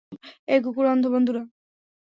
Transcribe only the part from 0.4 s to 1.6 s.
এই কুকুর অন্ধ, বন্ধুরা!